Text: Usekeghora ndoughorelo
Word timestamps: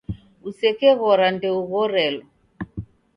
Usekeghora 0.47 1.27
ndoughorelo 1.35 2.23